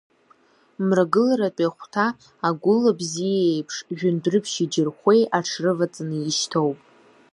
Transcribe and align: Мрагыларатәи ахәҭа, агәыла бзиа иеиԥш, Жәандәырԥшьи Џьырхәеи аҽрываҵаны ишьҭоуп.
Мрагыларатәи 0.87 1.67
ахәҭа, 1.69 2.07
агәыла 2.47 2.91
бзиа 2.99 3.35
иеиԥш, 3.43 3.75
Жәандәырԥшьи 3.97 4.71
Џьырхәеи 4.71 5.21
аҽрываҵаны 5.37 6.17
ишьҭоуп. 6.29 6.79